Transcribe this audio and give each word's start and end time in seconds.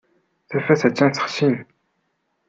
Tafat 0.49 0.81
attan 0.87 1.11
texsi. 1.15 1.49